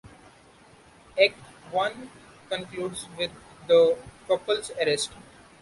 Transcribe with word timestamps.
Act 1.23 1.37
One 1.69 2.09
concludes 2.49 3.05
with 3.19 3.29
the 3.67 3.95
couple's 4.27 4.71
arrest. 4.71 5.11